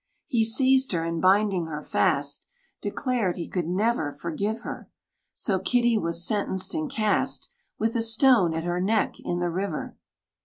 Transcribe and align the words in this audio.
He 0.25 0.43
seized 0.43 0.93
her, 0.93 1.03
and 1.03 1.21
binding 1.21 1.67
her 1.67 1.83
fast. 1.83 2.47
Declared 2.81 3.35
he 3.37 3.47
could 3.47 3.67
never 3.67 4.11
forgive 4.11 4.61
her; 4.61 4.89
So 5.35 5.59
Kitty 5.59 5.95
was 5.95 6.25
sentenced 6.25 6.73
and 6.73 6.89
cast, 6.89 7.51
With 7.77 7.95
a 7.95 8.01
stone 8.01 8.55
at 8.55 8.63
her 8.63 8.81
neck, 8.81 9.19
in 9.19 9.37
the 9.37 9.51
river! 9.51 9.95